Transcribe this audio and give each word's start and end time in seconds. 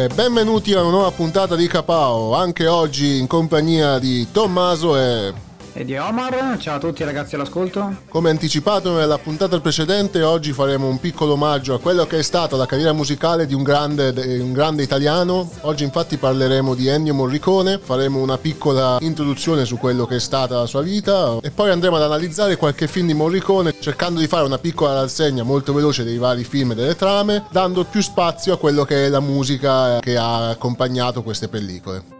E 0.00 0.08
benvenuti 0.14 0.72
a 0.72 0.80
una 0.80 0.88
nuova 0.92 1.10
puntata 1.10 1.54
di 1.56 1.66
Capao, 1.66 2.34
anche 2.34 2.66
oggi 2.66 3.18
in 3.18 3.26
compagnia 3.26 3.98
di 3.98 4.26
Tommaso 4.32 4.96
e 4.96 5.30
e 5.72 5.84
di 5.84 5.96
Omar. 5.96 6.56
Ciao 6.58 6.76
a 6.76 6.78
tutti 6.78 7.04
ragazzi 7.04 7.34
all'ascolto. 7.34 7.96
Come 8.08 8.30
anticipato 8.30 8.92
nella 8.94 9.18
puntata 9.18 9.58
precedente, 9.60 10.22
oggi 10.22 10.52
faremo 10.52 10.88
un 10.88 10.98
piccolo 10.98 11.32
omaggio 11.32 11.74
a 11.74 11.80
quello 11.80 12.06
che 12.06 12.18
è 12.18 12.22
stata 12.22 12.56
la 12.56 12.66
carriera 12.66 12.92
musicale 12.92 13.46
di 13.46 13.54
un 13.54 13.62
grande, 13.62 14.12
un 14.40 14.52
grande 14.52 14.82
italiano. 14.82 15.50
Oggi 15.62 15.84
infatti 15.84 16.16
parleremo 16.16 16.74
di 16.74 16.88
Ennio 16.88 17.14
Morricone, 17.14 17.78
faremo 17.78 18.20
una 18.20 18.38
piccola 18.38 18.98
introduzione 19.00 19.64
su 19.64 19.76
quello 19.76 20.06
che 20.06 20.16
è 20.16 20.20
stata 20.20 20.58
la 20.58 20.66
sua 20.66 20.82
vita 20.82 21.38
e 21.40 21.50
poi 21.50 21.70
andremo 21.70 21.96
ad 21.96 22.02
analizzare 22.02 22.56
qualche 22.56 22.86
film 22.86 23.06
di 23.06 23.14
Morricone 23.14 23.74
cercando 23.80 24.20
di 24.20 24.26
fare 24.26 24.44
una 24.44 24.58
piccola 24.58 25.00
rassegna 25.00 25.42
molto 25.42 25.72
veloce 25.72 26.04
dei 26.04 26.18
vari 26.18 26.44
film 26.44 26.72
e 26.72 26.74
delle 26.74 26.96
trame, 26.96 27.44
dando 27.50 27.84
più 27.84 28.00
spazio 28.02 28.54
a 28.54 28.58
quello 28.58 28.84
che 28.84 29.06
è 29.06 29.08
la 29.08 29.20
musica 29.20 29.98
che 30.00 30.16
ha 30.16 30.48
accompagnato 30.48 31.22
queste 31.22 31.48
pellicole. 31.48 32.19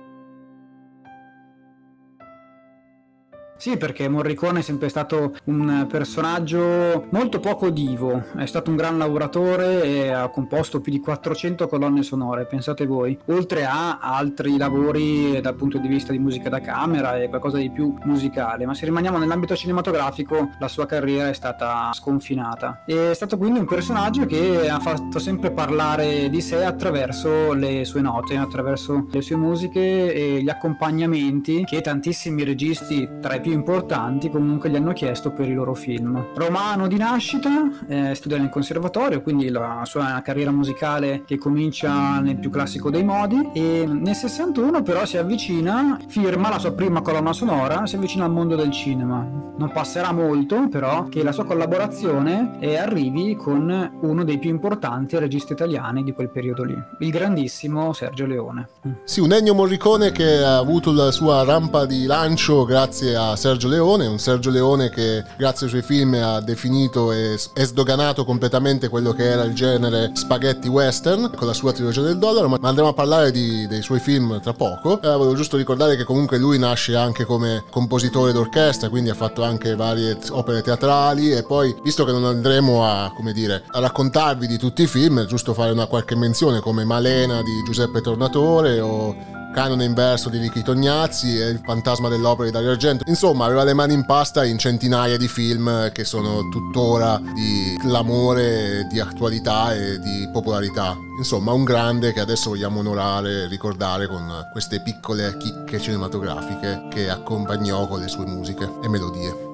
Sì, 3.60 3.76
perché 3.76 4.08
Morricone 4.08 4.60
è 4.60 4.62
sempre 4.62 4.88
stato 4.88 5.34
un 5.44 5.86
personaggio 5.86 7.04
molto 7.10 7.40
poco 7.40 7.68
divo, 7.68 8.24
è 8.34 8.46
stato 8.46 8.70
un 8.70 8.76
gran 8.76 8.96
lavoratore 8.96 9.82
e 9.82 10.08
ha 10.08 10.30
composto 10.30 10.80
più 10.80 10.90
di 10.90 10.98
400 10.98 11.68
colonne 11.68 12.02
sonore, 12.02 12.46
pensate 12.46 12.86
voi, 12.86 13.18
oltre 13.26 13.66
a 13.66 13.98
altri 13.98 14.56
lavori 14.56 15.38
dal 15.42 15.56
punto 15.56 15.76
di 15.76 15.88
vista 15.88 16.10
di 16.10 16.18
musica 16.18 16.48
da 16.48 16.62
camera 16.62 17.20
e 17.20 17.28
qualcosa 17.28 17.58
di 17.58 17.70
più 17.70 17.94
musicale, 18.04 18.64
ma 18.64 18.72
se 18.72 18.86
rimaniamo 18.86 19.18
nell'ambito 19.18 19.54
cinematografico 19.54 20.52
la 20.58 20.68
sua 20.68 20.86
carriera 20.86 21.28
è 21.28 21.34
stata 21.34 21.90
sconfinata. 21.92 22.84
È 22.86 23.12
stato 23.12 23.36
quindi 23.36 23.58
un 23.58 23.66
personaggio 23.66 24.24
che 24.24 24.70
ha 24.70 24.80
fatto 24.80 25.18
sempre 25.18 25.50
parlare 25.50 26.30
di 26.30 26.40
sé 26.40 26.64
attraverso 26.64 27.52
le 27.52 27.84
sue 27.84 28.00
note, 28.00 28.38
attraverso 28.38 29.06
le 29.10 29.20
sue 29.20 29.36
musiche 29.36 30.14
e 30.14 30.42
gli 30.42 30.48
accompagnamenti 30.48 31.64
che 31.64 31.82
tantissimi 31.82 32.42
registi 32.42 33.06
tra 33.20 33.34
i 33.34 33.40
più 33.42 33.48
più 33.50 33.58
importanti 33.58 34.30
comunque 34.30 34.70
gli 34.70 34.76
hanno 34.76 34.92
chiesto 34.92 35.32
per 35.32 35.48
i 35.48 35.54
loro 35.54 35.74
film. 35.74 36.24
Romano 36.34 36.86
di 36.86 36.96
nascita, 36.96 37.68
eh, 37.88 38.14
studia 38.14 38.38
nel 38.38 38.48
conservatorio, 38.48 39.22
quindi 39.22 39.48
la 39.48 39.82
sua 39.84 40.20
carriera 40.22 40.52
musicale 40.52 41.24
che 41.26 41.36
comincia 41.36 42.20
nel 42.20 42.38
più 42.38 42.48
classico 42.48 42.90
dei 42.90 43.02
modi 43.02 43.50
e 43.52 43.86
nel 43.88 44.14
61 44.14 44.82
però 44.82 45.04
si 45.04 45.16
avvicina, 45.16 45.98
firma 46.06 46.48
la 46.48 46.60
sua 46.60 46.72
prima 46.72 47.02
colonna 47.02 47.32
sonora, 47.32 47.86
si 47.86 47.96
avvicina 47.96 48.24
al 48.24 48.30
mondo 48.30 48.54
del 48.54 48.70
cinema. 48.70 49.18
Non 49.56 49.72
passerà 49.72 50.12
molto 50.12 50.68
però 50.70 51.08
che 51.08 51.22
la 51.24 51.32
sua 51.32 51.44
collaborazione 51.44 52.58
arrivi 52.78 53.34
con 53.34 53.98
uno 54.00 54.24
dei 54.24 54.38
più 54.38 54.50
importanti 54.50 55.18
registi 55.18 55.52
italiani 55.52 56.02
di 56.02 56.12
quel 56.12 56.30
periodo 56.30 56.62
lì, 56.62 56.76
il 57.00 57.10
grandissimo 57.10 57.92
Sergio 57.92 58.26
Leone. 58.26 58.68
Sì, 59.04 59.20
un 59.20 59.32
Ennio 59.32 59.54
Morricone 59.54 60.12
che 60.12 60.38
ha 60.38 60.56
avuto 60.56 60.92
la 60.92 61.10
sua 61.10 61.44
rampa 61.44 61.84
di 61.84 62.06
lancio 62.06 62.64
grazie 62.64 63.16
a 63.16 63.36
Sergio 63.40 63.68
Leone, 63.68 64.06
un 64.06 64.18
Sergio 64.18 64.50
Leone 64.50 64.90
che 64.90 65.24
grazie 65.38 65.64
ai 65.64 65.72
suoi 65.72 65.80
film 65.80 66.12
ha 66.12 66.42
definito 66.42 67.10
e, 67.10 67.38
sdoganato 67.38 68.26
completamente 68.26 68.90
quello 68.90 69.14
che 69.14 69.30
era 69.30 69.44
il 69.44 69.54
genere 69.54 70.10
spaghetti 70.12 70.68
western 70.68 71.32
con 71.34 71.46
la 71.46 71.54
sua 71.54 71.72
trilogia 71.72 72.02
del 72.02 72.18
dollaro, 72.18 72.50
ma 72.50 72.58
andremo 72.60 72.90
a 72.90 72.92
parlare 72.92 73.30
di, 73.30 73.66
dei 73.66 73.80
suoi 73.80 73.98
film 73.98 74.42
tra 74.42 74.52
poco. 74.52 75.00
Eh, 75.00 75.08
volevo 75.08 75.34
giusto 75.34 75.56
ricordare 75.56 75.96
che 75.96 76.04
comunque 76.04 76.36
lui 76.36 76.58
nasce 76.58 76.94
anche 76.94 77.24
come 77.24 77.64
compositore 77.70 78.32
d'orchestra, 78.32 78.90
quindi 78.90 79.08
ha 79.08 79.14
fatto 79.14 79.42
anche 79.42 79.74
varie 79.74 80.18
opere 80.32 80.60
teatrali 80.60 81.32
e 81.32 81.42
poi, 81.42 81.74
visto 81.82 82.04
che 82.04 82.12
non 82.12 82.26
andremo 82.26 82.84
a, 82.84 83.10
come 83.16 83.32
dire, 83.32 83.64
a 83.68 83.80
raccontarvi 83.80 84.46
di 84.46 84.58
tutti 84.58 84.82
i 84.82 84.86
film, 84.86 85.22
è 85.22 85.24
giusto 85.24 85.54
fare 85.54 85.72
una 85.72 85.86
qualche 85.86 86.14
menzione 86.14 86.60
come 86.60 86.84
Malena 86.84 87.40
di 87.40 87.62
Giuseppe 87.64 88.02
Tornatore 88.02 88.80
o 88.80 89.38
Canone 89.52 89.84
inverso 89.84 90.28
di 90.28 90.38
Ricky 90.38 90.62
Tognazzi 90.62 91.38
e 91.38 91.48
Il 91.48 91.60
fantasma 91.64 92.08
dell'opera 92.08 92.46
di 92.46 92.52
Dario 92.52 92.70
Argento. 92.70 93.04
Insomma, 93.08 93.46
aveva 93.46 93.64
le 93.64 93.74
mani 93.74 93.94
in 93.94 94.06
pasta 94.06 94.44
in 94.44 94.58
centinaia 94.58 95.16
di 95.16 95.28
film 95.28 95.90
che 95.92 96.04
sono 96.04 96.48
tuttora 96.48 97.20
di 97.34 97.76
clamore, 97.80 98.86
di 98.88 99.00
attualità 99.00 99.74
e 99.74 99.98
di 99.98 100.28
popolarità. 100.32 100.96
Insomma, 101.18 101.52
un 101.52 101.64
grande 101.64 102.12
che 102.12 102.20
adesso 102.20 102.50
vogliamo 102.50 102.78
onorare 102.78 103.42
e 103.42 103.46
ricordare 103.48 104.06
con 104.06 104.48
queste 104.52 104.80
piccole 104.80 105.36
chicche 105.36 105.80
cinematografiche 105.80 106.86
che 106.90 107.10
accompagnò 107.10 107.88
con 107.88 108.00
le 108.00 108.08
sue 108.08 108.26
musiche 108.26 108.70
e 108.82 108.88
melodie. 108.88 109.49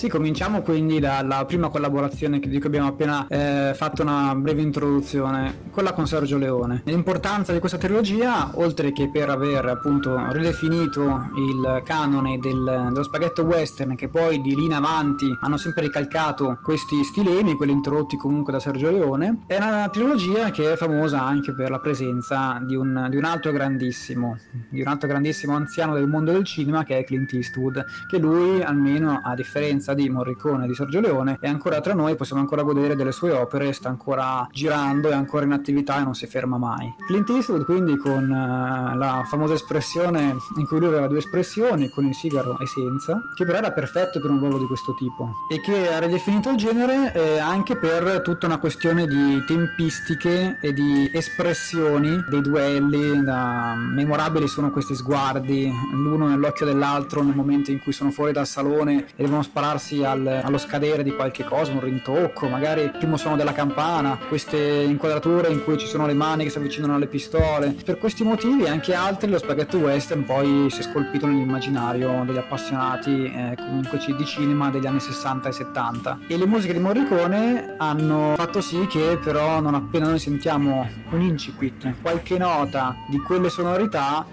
Sì, 0.00 0.08
cominciamo 0.08 0.62
quindi 0.62 0.98
dalla 0.98 1.44
prima 1.44 1.68
collaborazione 1.68 2.38
di 2.38 2.58
cui 2.58 2.68
abbiamo 2.68 2.88
appena 2.88 3.26
eh, 3.28 3.74
fatto 3.74 4.00
una 4.00 4.34
breve 4.34 4.62
introduzione, 4.62 5.68
quella 5.70 5.92
con 5.92 6.06
Sergio 6.06 6.38
Leone. 6.38 6.80
L'importanza 6.86 7.52
di 7.52 7.58
questa 7.58 7.76
trilogia, 7.76 8.50
oltre 8.54 8.92
che 8.92 9.10
per 9.10 9.28
aver 9.28 9.66
appunto 9.66 10.18
ridefinito 10.32 11.28
il 11.36 11.82
canone 11.84 12.38
del, 12.38 12.88
dello 12.88 13.02
spaghetto 13.02 13.42
western, 13.42 13.94
che 13.94 14.08
poi 14.08 14.40
di 14.40 14.56
lì 14.56 14.64
in 14.64 14.72
avanti 14.72 15.36
hanno 15.42 15.58
sempre 15.58 15.82
ricalcato 15.82 16.58
questi 16.62 17.04
stilemi, 17.04 17.54
quelli 17.54 17.72
introdotti 17.72 18.16
comunque 18.16 18.54
da 18.54 18.58
Sergio 18.58 18.90
Leone, 18.90 19.40
è 19.46 19.58
una 19.58 19.86
trilogia 19.90 20.50
che 20.50 20.72
è 20.72 20.76
famosa 20.76 21.22
anche 21.22 21.52
per 21.52 21.68
la 21.68 21.78
presenza 21.78 22.58
di 22.66 22.74
un, 22.74 23.08
di 23.10 23.18
un 23.18 23.24
altro 23.24 23.52
grandissimo, 23.52 24.38
di 24.70 24.80
un 24.80 24.86
altro 24.86 25.08
grandissimo 25.08 25.54
anziano 25.54 25.92
del 25.92 26.06
mondo 26.08 26.32
del 26.32 26.46
cinema 26.46 26.84
che 26.84 26.96
è 26.96 27.04
Clint 27.04 27.34
Eastwood, 27.34 27.84
che 28.08 28.16
lui 28.16 28.62
almeno 28.62 29.20
a 29.22 29.34
differenza 29.34 29.88
presenza 29.90 29.94
di 29.94 30.08
Morricone 30.08 30.66
di 30.66 30.74
Sergio 30.74 31.00
Leone 31.00 31.38
e 31.40 31.48
ancora 31.48 31.80
tra 31.80 31.94
noi 31.94 32.16
possiamo 32.16 32.40
ancora 32.40 32.62
godere 32.62 32.96
delle 32.96 33.12
sue 33.12 33.32
opere, 33.32 33.72
sta 33.72 33.88
ancora 33.88 34.46
girando, 34.50 35.08
è 35.08 35.14
ancora 35.14 35.44
in 35.44 35.52
attività 35.52 36.00
e 36.00 36.04
non 36.04 36.14
si 36.14 36.26
ferma 36.26 36.58
mai. 36.58 36.94
Clint 37.06 37.28
Eastwood 37.30 37.64
quindi 37.64 37.96
con 37.96 38.24
uh, 38.24 38.96
la 38.96 39.22
famosa 39.28 39.54
espressione 39.54 40.36
in 40.56 40.66
cui 40.66 40.78
lui 40.78 40.88
aveva 40.88 41.06
due 41.06 41.18
espressioni, 41.18 41.88
con 41.88 42.06
il 42.06 42.14
sigaro 42.14 42.58
e 42.58 42.66
senza, 42.66 43.20
che 43.34 43.44
però 43.44 43.58
era 43.58 43.72
perfetto 43.72 44.20
per 44.20 44.30
un 44.30 44.38
ruolo 44.38 44.58
di 44.58 44.66
questo 44.66 44.94
tipo 44.94 45.34
e 45.50 45.60
che 45.60 45.92
ha 45.92 45.98
ridefinito 45.98 46.50
il 46.50 46.56
genere 46.56 47.12
eh, 47.12 47.38
anche 47.38 47.76
per 47.76 48.20
tutta 48.22 48.46
una 48.46 48.58
questione 48.58 49.06
di 49.06 49.42
tempistiche 49.46 50.58
e 50.60 50.72
di 50.72 51.10
espressioni 51.12 52.24
dei 52.28 52.40
duelli, 52.40 53.22
da... 53.22 53.74
memorabili 53.76 54.46
sono 54.48 54.70
questi 54.70 54.94
sguardi, 54.94 55.72
l'uno 55.92 56.28
nell'occhio 56.28 56.66
dell'altro 56.66 57.22
nel 57.22 57.34
momento 57.34 57.70
in 57.70 57.80
cui 57.80 57.92
sono 57.92 58.10
fuori 58.10 58.32
dal 58.32 58.46
salone 58.46 59.06
e 59.16 59.22
devono 59.22 59.42
spararsi 59.42 59.79
al, 60.04 60.42
allo 60.44 60.58
scadere 60.58 61.02
di 61.02 61.12
qualche 61.12 61.44
cosa, 61.44 61.72
un 61.72 61.80
rintocco, 61.80 62.48
magari 62.48 62.82
il 62.82 62.90
primo 62.90 63.16
suono 63.16 63.36
della 63.36 63.52
campana, 63.52 64.18
queste 64.28 64.58
inquadrature 64.58 65.48
in 65.48 65.64
cui 65.64 65.78
ci 65.78 65.86
sono 65.86 66.06
le 66.06 66.14
mani 66.14 66.44
che 66.44 66.50
si 66.50 66.58
avvicinano 66.58 66.94
alle 66.94 67.06
pistole. 67.06 67.74
Per 67.84 67.98
questi 67.98 68.22
motivi 68.22 68.64
e 68.64 68.68
anche 68.68 68.94
altri 68.94 69.30
lo 69.30 69.38
spaghetto 69.38 69.78
western 69.78 70.24
poi 70.24 70.68
si 70.70 70.80
è 70.80 70.82
scolpito 70.82 71.26
nell'immaginario 71.26 72.22
degli 72.24 72.36
appassionati 72.36 73.24
eh, 73.24 73.56
comunque 73.56 73.98
di 74.16 74.24
cinema 74.24 74.70
degli 74.70 74.86
anni 74.86 75.00
60 75.00 75.48
e 75.48 75.52
70 75.52 76.18
e 76.26 76.36
le 76.36 76.46
musiche 76.46 76.72
di 76.72 76.78
Morricone 76.78 77.74
hanno 77.78 78.34
fatto 78.36 78.60
sì 78.60 78.86
che 78.86 79.18
però 79.22 79.60
non 79.60 79.74
appena 79.74 80.08
noi 80.08 80.18
sentiamo 80.18 80.88
un 81.10 81.20
incipit, 81.20 81.94
qualche 82.02 82.38
nota 82.38 82.96
di 83.08 83.18
quelle 83.18 83.50
sonorità 83.50 84.26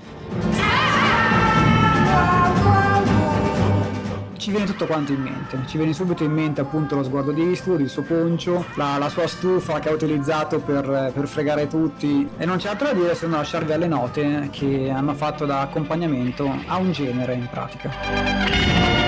ci 4.47 4.53
viene 4.53 4.65
tutto 4.65 4.85
quanto 4.85 5.11
in 5.11 5.21
mente. 5.21 5.59
Ci 5.65 5.75
viene 5.75 5.91
subito 5.91 6.23
in 6.23 6.31
mente 6.31 6.61
appunto 6.61 6.95
lo 6.95 7.03
sguardo 7.03 7.33
di 7.33 7.41
Eastwood, 7.41 7.81
il 7.81 7.89
suo 7.89 8.03
poncio, 8.03 8.63
la, 8.75 8.97
la 8.97 9.09
sua 9.09 9.27
stufa 9.27 9.79
che 9.79 9.89
ha 9.89 9.91
utilizzato 9.91 10.59
per, 10.59 11.11
per, 11.13 11.27
fregare 11.27 11.67
tutti 11.67 12.25
e 12.37 12.45
non 12.45 12.55
c'è 12.55 12.69
altro 12.69 12.87
da 12.87 12.93
dire 12.93 13.13
se 13.13 13.27
non 13.27 13.39
lasciarvi 13.39 13.73
alle 13.73 13.87
note 13.87 14.47
che 14.49 14.89
hanno 14.89 15.15
fatto 15.15 15.45
da 15.45 15.59
accompagnamento 15.59 16.49
a 16.65 16.77
un 16.77 16.93
genere 16.93 17.33
in 17.33 17.49
pratica. 17.49 19.06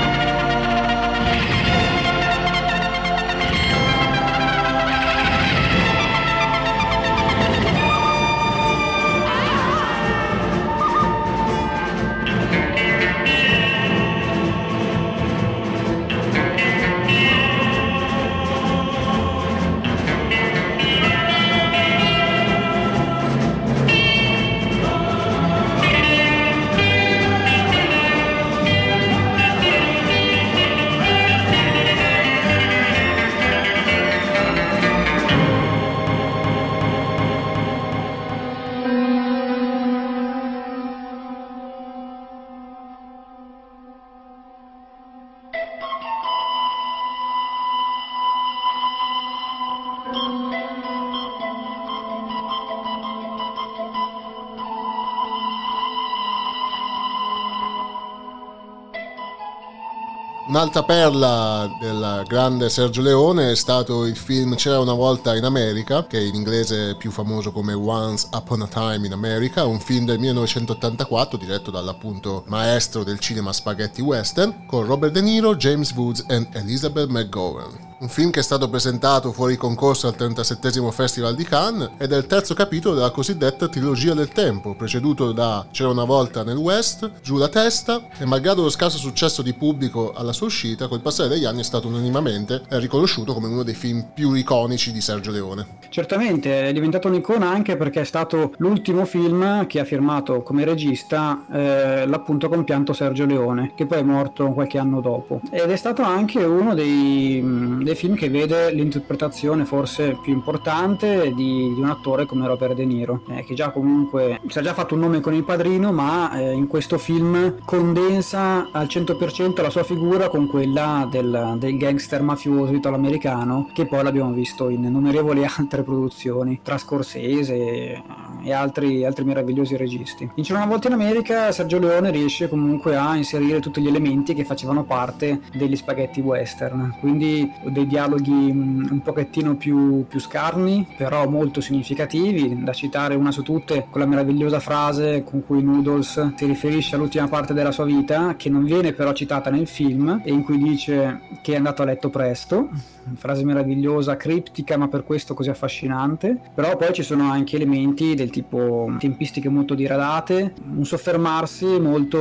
Un'altra 60.60 60.84
perla 60.84 61.74
del 61.80 62.26
grande 62.28 62.68
Sergio 62.68 63.02
Leone 63.02 63.52
è 63.52 63.56
stato 63.56 64.06
il 64.06 64.18
film 64.18 64.56
C'era 64.56 64.82
una 64.82 64.92
volta 64.92 65.34
in 65.38 65.46
America, 65.46 66.06
che 66.06 66.20
in 66.20 66.36
inglese 66.36 66.90
è 66.90 66.96
più 66.98 67.12
famoso 67.12 67.54
come 67.54 67.72
Once 67.72 68.28
Upon 68.34 68.64
a 68.64 68.68
Time 68.68 69.06
in 69.06 69.14
America, 69.14 69.64
un 69.64 69.80
film 69.80 70.04
del 70.04 70.20
1984 70.20 71.38
diretto 71.38 71.72
dall'appunto 71.72 72.44
maestro 72.48 73.06
del 73.06 73.20
cinema 73.20 73.54
spaghetti 73.54 74.02
western, 74.02 74.66
con 74.66 74.86
Robert 74.86 75.14
De 75.14 75.22
Niro, 75.22 75.56
James 75.56 75.94
Woods 75.94 76.26
e 76.28 76.50
Elizabeth 76.52 77.08
McGowan 77.08 77.89
un 78.00 78.08
film 78.08 78.30
che 78.30 78.40
è 78.40 78.44
stato 78.44 78.70
presentato 78.70 79.34
fuori 79.34 79.58
concorso 79.58 80.08
al 80.08 80.16
37 80.16 80.92
Festival 80.92 81.36
di 81.36 81.44
Cannes 81.44 81.92
ed 81.98 82.14
è 82.14 82.18
il 82.18 82.28
terzo 82.28 82.54
capitolo 82.54 82.96
della 82.96 83.12
cosiddetta 83.12 83.68
trilogia 83.68 84.14
del 84.14 84.30
tempo, 84.30 84.74
preceduto 84.74 85.34
da 85.34 85.66
C'era 85.72 85.90
una 85.90 86.06
volta 86.06 86.44
nel 86.44 86.56
West, 86.56 87.12
Giù 87.22 87.38
la 87.38 87.50
testa 87.50 88.08
e 88.18 88.26
malgrado 88.26 88.62
lo 88.62 88.70
scarso 88.70 88.98
successo 88.98 89.42
di 89.42 89.54
pubblico 89.54 90.14
alla 90.14 90.32
sua 90.32 90.48
uscita, 90.48 90.88
col 90.88 91.02
passare 91.02 91.28
degli 91.30 91.44
anni 91.44 91.60
è 91.60 91.64
stato 91.64 91.88
unanimamente 91.88 92.62
riconosciuto 92.70 93.34
come 93.34 93.48
uno 93.48 93.64
dei 93.64 93.74
film 93.74 94.08
più 94.14 94.34
iconici 94.34 94.94
di 94.94 95.02
Sergio 95.02 95.32
Leone. 95.32 95.78
Certamente, 95.90 96.68
è 96.68 96.74
diventato 96.74 97.08
un'icona 97.08 97.50
anche 97.50 97.76
perché 97.76 98.02
è 98.02 98.06
stato 98.06 98.54
l'ultimo 98.58 99.06
film 99.06 99.66
che 99.68 99.80
ha 99.80 99.86
firmato 99.86 100.42
come 100.44 100.64
regista 100.64 101.46
eh, 101.52 102.06
l'appunto 102.08 102.48
compianto 102.48 102.94
Sergio 102.94 103.26
Leone, 103.26 103.74
che 103.76 103.86
poi 103.86 104.00
è 104.00 104.04
morto 104.04 104.52
qualche 104.54 104.78
anno 104.78 105.02
dopo. 105.02 105.42
Ed 105.52 105.70
è 105.70 105.76
stato 105.76 106.04
anche 106.04 106.44
uno 106.44 106.74
dei 106.74 107.42
dei 107.90 107.98
film 107.98 108.16
che 108.16 108.30
vede 108.30 108.72
l'interpretazione 108.72 109.66
forse 109.66 110.16
più 110.22 110.32
importante 110.32 111.34
di, 111.34 111.74
di 111.74 111.82
un 111.82 111.90
attore 111.90 112.26
come 112.26 112.46
Robert 112.46 112.76
De 112.76 112.86
Niro, 112.86 113.24
eh, 113.30 113.44
che 113.44 113.56
già 113.56 113.72
comunque 113.72 114.40
si 114.48 114.60
è 114.60 114.62
già 114.62 114.76
fatto 114.76 114.94
un 114.94 115.00
nome 115.00 115.22
con 115.22 115.34
il 115.34 115.44
padrino, 115.44 115.92
ma 115.92 116.38
eh, 116.38 116.52
in 116.52 116.68
questo 116.68 117.00
film 117.00 117.56
condensa 117.66 118.70
al 118.72 118.86
100% 118.86 119.62
la 119.62 119.72
sua 119.72 119.84
figura 119.84 120.30
con 120.30 120.48
quella 120.48 121.08
del, 121.10 121.56
del 121.58 121.78
gangster 121.78 122.22
mafioso 122.22 122.74
italo-americano, 122.74 123.72
che 123.74 123.88
poi 123.88 124.04
l'abbiamo 124.04 124.34
visto 124.34 124.70
in 124.70 124.84
innumerevoli 124.84 125.44
altre 125.58 125.82
produzioni, 125.82 126.60
tra 126.62 126.78
Scorsese 126.78 128.04
e 128.44 128.54
altri, 128.54 129.04
altri 129.04 129.24
meravigliosi 129.24 129.76
registi. 129.76 130.30
In 130.36 130.44
C'era 130.44 130.60
una 130.60 130.68
volta 130.68 130.88
in 130.88 130.94
America 130.94 131.52
Sergio 131.52 131.80
Leone 131.80 132.12
riesce 132.12 132.48
comunque 132.48 132.96
a 132.96 133.16
inserire 133.16 133.60
tutti 133.60 133.82
gli 133.82 133.88
elementi 133.88 134.36
che 134.36 134.46
facevano 134.46 134.84
parte 134.84 135.42
degli 135.54 135.76
spaghetti 135.76 136.22
western, 136.22 136.96
quindi 137.00 137.52
dei 137.80 137.88
dialoghi 137.88 138.54
mm, 138.54 138.88
un 138.92 139.02
pochettino 139.02 139.56
più, 139.56 140.06
più 140.08 140.20
scarni, 140.20 140.86
però 140.98 141.28
molto 141.28 141.62
significativi, 141.62 142.64
da 142.64 142.74
citare 142.74 143.16
una 143.16 143.32
su 143.32 143.42
tutte, 143.42 143.88
quella 143.90 144.06
meravigliosa 144.06 144.60
frase 144.60 145.24
con 145.24 145.46
cui 145.46 145.64
Noodles 145.64 146.34
si 146.36 146.46
riferisce 146.46 146.96
all'ultima 146.96 147.28
parte 147.28 147.54
della 147.54 147.72
sua 147.72 147.86
vita, 147.86 148.36
che 148.36 148.50
non 148.50 148.64
viene 148.64 148.94
però 148.94 149.14
citata 149.14 149.50
nel 149.50 149.68
film, 149.68 150.22
e 150.24 150.32
in 150.32 150.44
cui 150.44 150.58
dice 150.58 151.22
che 151.42 151.54
è 151.54 151.58
andato 151.58 151.82
a 151.82 151.86
letto 151.86 152.10
presto, 152.10 152.70
frase 153.16 153.44
meravigliosa, 153.44 154.18
criptica, 154.18 154.78
ma 154.78 154.88
per 154.88 155.04
questo 155.04 155.34
così 155.34 155.50
affascinante. 155.50 156.38
Però 156.54 156.76
poi 156.76 156.94
ci 156.94 157.04
sono 157.04 157.32
anche 157.32 157.56
elementi 157.56 158.16
del 158.16 158.30
tipo 158.30 158.94
tempistiche 159.00 159.50
molto 159.50 159.74
diradate, 159.74 160.54
un 160.76 160.86
soffermarsi 160.86 161.80
molto, 161.80 162.20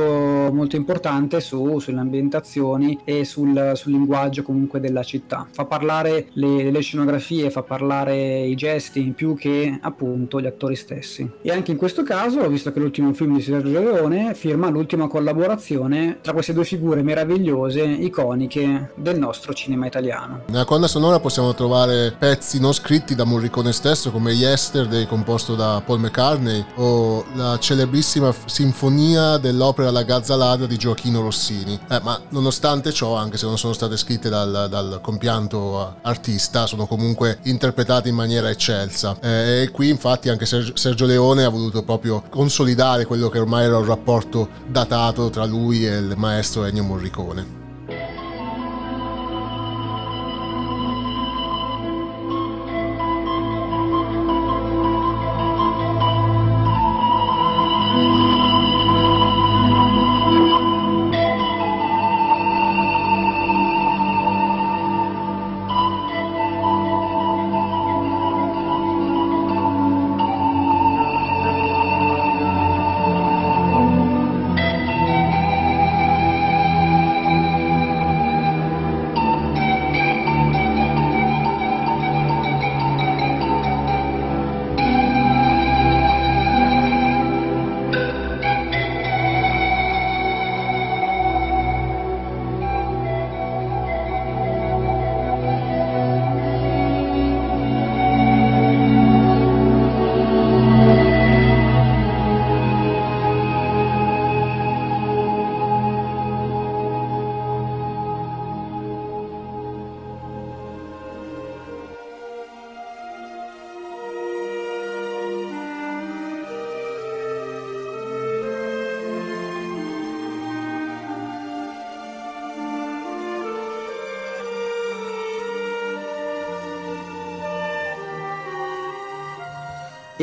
molto 0.51 0.75
importante 0.75 1.39
su, 1.39 1.79
sulle 1.79 1.99
ambientazioni 1.99 2.99
e 3.03 3.25
sul, 3.25 3.71
sul 3.75 3.91
linguaggio 3.91 4.43
comunque 4.43 4.79
della 4.79 5.03
città 5.03 5.47
fa 5.51 5.65
parlare 5.65 6.27
le, 6.33 6.71
le, 6.71 6.81
scenografie, 6.81 7.49
fa 7.49 7.63
parlare 7.63 8.39
i 8.41 8.55
gesti 8.55 9.11
più 9.15 9.35
che 9.35 9.77
appunto 9.81 10.39
gli 10.39 10.45
attori 10.45 10.75
stessi. 10.75 11.29
E 11.41 11.51
anche 11.51 11.71
in 11.71 11.77
questo 11.77 12.03
caso, 12.03 12.47
visto 12.47 12.71
che 12.71 12.79
l'ultimo 12.79 13.13
film 13.13 13.35
di 13.35 13.41
Sergio 13.41 13.79
Leone 13.79 14.33
firma 14.33 14.69
l'ultima 14.69 15.07
collaborazione 15.07 16.19
tra 16.21 16.33
queste 16.33 16.53
due 16.53 16.63
figure 16.63 17.01
meravigliose, 17.01 17.81
iconiche 17.83 18.91
del 18.95 19.17
nostro 19.17 19.53
cinema 19.53 19.85
italiano. 19.85 20.43
Nella 20.47 20.65
colonna 20.65 20.87
sonora 20.87 21.19
possiamo 21.19 21.53
trovare 21.53 22.13
pezzi 22.17 22.59
non 22.59 22.73
scritti 22.73 23.15
da 23.15 23.23
Morricone 23.23 23.73
stesso 23.73 24.11
come 24.11 24.31
Yesterday 24.31 25.05
composto 25.05 25.55
da 25.55 25.81
Paul 25.85 25.99
McCartney 25.99 26.65
o 26.75 27.25
la 27.33 27.57
celebrissima 27.59 28.33
sinfonia 28.45 29.37
dell'opera 29.37 29.91
La 29.91 30.03
Gazzalada 30.03 30.65
di 30.65 30.77
Gioachino 30.77 31.21
Rossini. 31.21 31.79
Eh, 31.89 31.99
ma 32.01 32.19
nonostante 32.29 32.91
ciò, 32.91 33.15
anche 33.15 33.37
se 33.37 33.45
non 33.45 33.57
sono 33.57 33.73
state 33.73 33.97
scritte 33.97 34.29
dal, 34.29 34.67
dal 34.69 34.99
compianto 35.01 35.38
artista 35.47 36.65
sono 36.65 36.85
comunque 36.85 37.39
interpretati 37.43 38.09
in 38.09 38.15
maniera 38.15 38.49
eccelsa 38.49 39.17
eh, 39.21 39.63
e 39.63 39.71
qui 39.71 39.89
infatti 39.89 40.29
anche 40.29 40.45
Sergio 40.45 41.05
Leone 41.05 41.43
ha 41.43 41.49
voluto 41.49 41.83
proprio 41.83 42.23
consolidare 42.29 43.05
quello 43.05 43.29
che 43.29 43.39
ormai 43.39 43.65
era 43.65 43.77
un 43.77 43.85
rapporto 43.85 44.49
datato 44.67 45.29
tra 45.29 45.45
lui 45.45 45.85
e 45.85 45.97
il 45.97 46.13
maestro 46.17 46.65
Ennio 46.65 46.83
Morricone. 46.83 47.58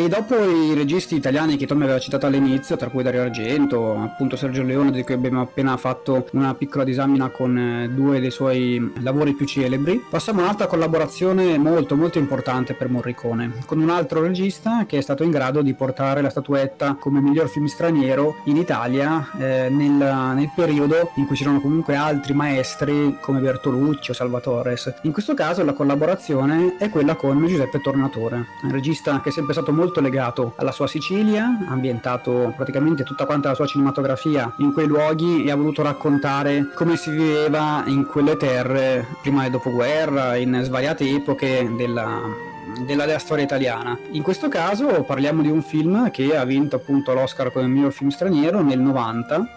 Dopo 0.08 0.42
i 0.42 0.72
registi 0.72 1.16
italiani 1.16 1.56
che 1.56 1.66
Tommy 1.66 1.82
aveva 1.82 1.98
citato 1.98 2.26
all'inizio, 2.26 2.76
tra 2.76 2.88
cui 2.88 3.02
Dario 3.02 3.22
Argento, 3.22 3.98
appunto 3.98 4.36
Sergio 4.36 4.62
Leone, 4.62 4.90
di 4.90 5.02
cui 5.02 5.14
abbiamo 5.14 5.40
appena 5.40 5.76
fatto 5.76 6.26
una 6.32 6.54
piccola 6.54 6.84
disamina 6.84 7.28
con 7.28 7.58
eh, 7.58 7.88
due 7.88 8.20
dei 8.20 8.30
suoi 8.30 8.92
lavori 9.00 9.34
più 9.34 9.46
celebri, 9.46 10.02
passiamo 10.08 10.40
a 10.40 10.44
un'altra 10.44 10.68
collaborazione 10.68 11.58
molto 11.58 11.96
molto 11.96 12.18
importante 12.18 12.74
per 12.74 12.88
Morricone, 12.88 13.52
con 13.66 13.80
un 13.80 13.90
altro 13.90 14.22
regista 14.22 14.86
che 14.86 14.98
è 14.98 15.00
stato 15.00 15.22
in 15.22 15.30
grado 15.30 15.60
di 15.60 15.74
portare 15.74 16.22
la 16.22 16.30
statuetta 16.30 16.96
come 16.98 17.20
miglior 17.20 17.48
film 17.48 17.66
straniero 17.66 18.36
in 18.44 18.56
Italia 18.56 19.28
eh, 19.38 19.68
nel, 19.68 20.32
nel, 20.34 20.50
periodo 20.54 21.10
in 21.16 21.26
cui 21.26 21.36
c'erano 21.36 21.60
comunque 21.60 21.94
altri 21.94 22.32
maestri 22.32 23.18
come 23.20 23.40
Bertolucci 23.40 24.12
o 24.12 24.14
Salvatores. 24.14 24.94
In 25.02 25.12
questo 25.12 25.34
caso 25.34 25.64
la 25.64 25.72
collaborazione 25.72 26.76
è 26.78 26.88
quella 26.88 27.16
con 27.16 27.46
Giuseppe 27.46 27.80
Tornatore, 27.80 28.46
un 28.62 28.70
regista 28.70 29.20
che 29.20 29.28
è 29.28 29.32
sempre 29.32 29.52
stato 29.52 29.72
molto 29.72 29.95
molto 29.96 30.00
legato 30.00 30.52
alla 30.56 30.72
sua 30.72 30.86
Sicilia, 30.86 31.44
ha 31.66 31.72
ambientato 31.72 32.52
praticamente 32.54 33.02
tutta 33.02 33.24
quanta 33.24 33.48
la 33.48 33.54
sua 33.54 33.66
cinematografia 33.66 34.52
in 34.58 34.72
quei 34.72 34.86
luoghi 34.86 35.44
e 35.44 35.50
ha 35.50 35.56
voluto 35.56 35.82
raccontare 35.82 36.70
come 36.74 36.96
si 36.96 37.10
viveva 37.10 37.82
in 37.86 38.06
quelle 38.06 38.36
terre 38.36 39.06
prima 39.22 39.44
e 39.44 39.50
dopoguerra, 39.50 40.36
in 40.36 40.60
svariate 40.62 41.08
epoche 41.08 41.70
della, 41.76 42.20
della, 42.84 43.04
della, 43.06 43.18
storia 43.18 43.44
italiana. 43.44 43.98
In 44.12 44.22
questo 44.22 44.48
caso 44.48 45.02
parliamo 45.02 45.42
di 45.42 45.50
un 45.50 45.62
film 45.62 46.10
che 46.10 46.36
ha 46.36 46.44
vinto 46.44 46.76
appunto 46.76 47.14
l'Oscar 47.14 47.52
come 47.52 47.66
miglior 47.66 47.92
film 47.92 48.10
straniero 48.10 48.62
nel 48.62 48.80
90 48.80 49.48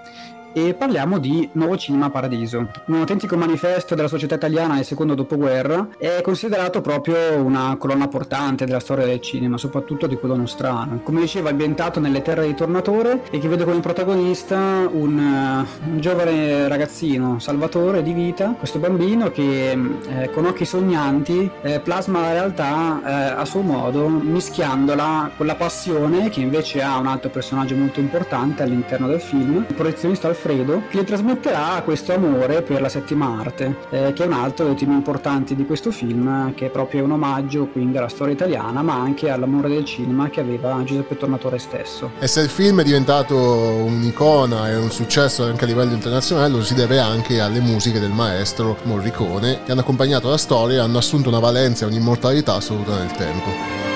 e 0.53 0.73
parliamo 0.73 1.19
di 1.19 1.47
Nuovo 1.53 1.77
Cinema 1.77 2.09
Paradiso, 2.09 2.69
un 2.85 2.95
autentico 2.95 3.37
manifesto 3.37 3.95
della 3.95 4.07
società 4.07 4.35
italiana 4.35 4.75
del 4.75 4.85
secondo 4.85 5.13
dopoguerra, 5.13 5.87
è 5.97 6.21
considerato 6.21 6.81
proprio 6.81 7.35
una 7.37 7.75
colonna 7.77 8.07
portante 8.07 8.65
della 8.65 8.79
storia 8.79 9.05
del 9.05 9.21
cinema, 9.21 9.57
soprattutto 9.57 10.07
di 10.07 10.17
quello 10.17 10.35
nostrano. 10.35 11.01
Come 11.03 11.21
diceva, 11.21 11.49
ambientato 11.49 11.99
nelle 11.99 12.21
terre 12.21 12.47
di 12.47 12.55
Tornatore 12.55 13.23
e 13.29 13.39
che 13.39 13.47
vede 13.47 13.63
come 13.63 13.79
protagonista 13.79 14.57
un, 14.91 15.17
un 15.19 15.99
giovane 15.99 16.67
ragazzino, 16.67 17.39
Salvatore 17.39 18.01
di 18.01 18.13
vita, 18.13 18.55
questo 18.57 18.79
bambino 18.79 19.31
che 19.31 19.71
eh, 19.71 20.29
con 20.31 20.45
occhi 20.45 20.65
sognanti 20.65 21.49
eh, 21.61 21.79
plasma 21.79 22.21
la 22.21 22.31
realtà 22.31 23.01
eh, 23.05 23.39
a 23.39 23.45
suo 23.45 23.61
modo, 23.61 24.07
mischiandola 24.07 25.31
con 25.37 25.45
la 25.45 25.55
passione 25.55 26.29
che 26.29 26.39
invece 26.39 26.81
ha 26.81 26.97
un 26.97 27.07
altro 27.07 27.29
personaggio 27.29 27.75
molto 27.75 27.99
importante 27.99 28.63
all'interno 28.63 29.07
del 29.07 29.21
film, 29.21 29.65
il 29.67 29.75
professionista 29.75 30.27
Alfredo, 30.39 30.83
che 30.89 31.03
trasmetterà 31.03 31.81
questo 31.83 32.13
amore 32.13 32.61
per 32.61 32.79
la 32.79 32.87
settima 32.87 33.37
arte, 33.39 33.75
eh, 33.89 34.13
che 34.13 34.23
è 34.23 34.25
un 34.25 34.31
altro 34.31 34.65
dei 34.65 34.75
temi 34.75 34.93
importanti 34.93 35.53
di 35.53 35.65
questo 35.65 35.91
film, 35.91 36.53
che 36.55 36.67
è 36.67 36.69
proprio 36.69 37.03
un 37.03 37.11
omaggio 37.11 37.65
quindi 37.65 37.97
alla 37.97 38.07
storia 38.07 38.33
italiana, 38.33 38.81
ma 38.81 38.93
anche 38.93 39.29
all'amore 39.29 39.67
del 39.67 39.83
cinema 39.83 40.29
che 40.29 40.39
aveva 40.39 40.81
Giuseppe 40.85 41.17
Tornatore 41.17 41.59
stesso. 41.59 42.11
E 42.19 42.27
se 42.27 42.39
il 42.39 42.49
film 42.49 42.79
è 42.79 42.83
diventato 42.83 43.35
un'icona 43.35 44.69
e 44.69 44.77
un 44.77 44.91
successo 44.91 45.43
anche 45.43 45.65
a 45.65 45.67
livello 45.67 45.91
internazionale, 45.91 46.53
lo 46.53 46.63
si 46.63 46.73
deve 46.73 46.99
anche 46.99 47.41
alle 47.41 47.59
musiche 47.59 47.99
del 47.99 48.11
maestro 48.11 48.77
Morricone, 48.83 49.63
che 49.65 49.71
hanno 49.71 49.81
accompagnato 49.81 50.29
la 50.29 50.37
storia 50.37 50.77
e 50.77 50.79
hanno 50.79 50.99
assunto 50.99 51.27
una 51.27 51.39
valenza 51.39 51.83
e 51.83 51.89
un'immortalità 51.89 52.55
assoluta 52.55 52.97
nel 52.97 53.11
tempo. 53.11 53.88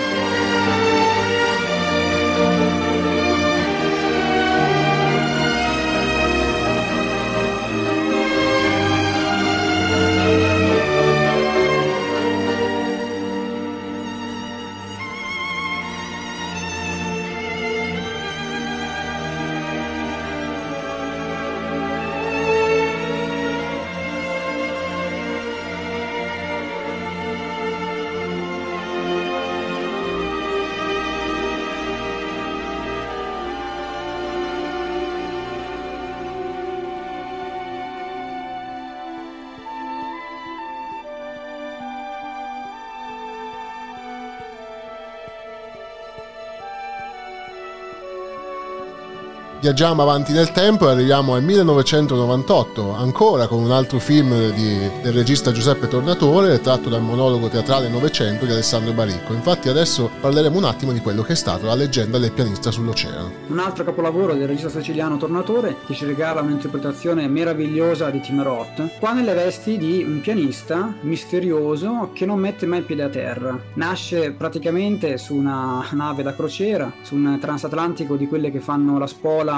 Viaggiamo 49.64 50.02
avanti 50.02 50.34
nel 50.34 50.52
tempo 50.52 50.90
e 50.90 50.92
arriviamo 50.92 51.36
al 51.36 51.42
1998, 51.42 52.96
ancora 52.96 53.48
con 53.48 53.64
un 53.64 53.72
altro 53.72 53.98
film 53.98 54.52
di, 54.52 54.78
del 55.02 55.14
regista 55.14 55.54
Giuseppe 55.54 55.88
Tornatore, 55.88 56.60
tratto 56.60 56.90
dal 56.90 57.02
monologo 57.02 57.48
teatrale 57.48 57.88
Novecento 57.88 58.44
di 58.44 58.52
Alessandro 58.52 58.92
Baricco. 58.92 59.32
Infatti 59.32 59.70
adesso 59.70 60.12
parleremo 60.20 60.58
un 60.58 60.66
attimo 60.66 60.92
di 60.92 61.00
quello 61.00 61.22
che 61.22 61.32
è 61.32 61.36
stato 61.38 61.66
la 61.66 61.76
leggenda 61.76 62.18
del 62.18 62.34
pianista 62.34 62.72
sull'oceano. 62.72 63.32
Un 63.48 63.60
altro 63.60 63.86
capolavoro 63.86 64.34
del 64.34 64.48
regista 64.48 64.68
siciliano 64.68 65.16
Tornatore 65.16 65.78
che 65.88 65.94
ci 65.94 66.04
regala 66.04 66.42
un'interpretazione 66.42 67.26
meravigliosa 67.30 68.10
di 68.10 68.20
Tim 68.20 68.44
Roth, 68.44 69.00
qua 69.00 69.14
nelle 69.14 69.34
vesti 69.34 69.78
di 69.78 70.04
un 70.04 70.20
pianista 70.20 70.94
misterioso 71.04 72.10
che 72.12 72.26
non 72.26 72.38
mette 72.38 72.66
mai 72.66 72.82
piede 72.82 73.04
a 73.04 73.10
terra. 73.10 73.58
Nasce 73.76 74.32
praticamente 74.32 75.18
su 75.18 75.36
una 75.36 75.88
nave 75.92 76.22
da 76.22 76.36
crociera, 76.36 76.92
su 77.02 77.16
un 77.16 77.38
transatlantico 77.40 78.18
di 78.18 78.28
quelle 78.28 78.52
che 78.52 78.60
fanno 78.60 78.98
la 78.98 79.08
spola 79.08 79.52